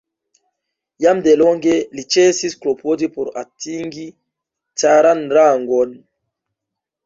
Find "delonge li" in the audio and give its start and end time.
1.27-2.05